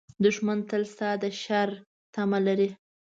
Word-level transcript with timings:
دښمن 0.23 0.59
تل 0.69 0.83
ستا 0.93 1.09
د 1.21 1.23
شر 1.41 1.69
تمه 2.13 2.39
لري 2.47 2.69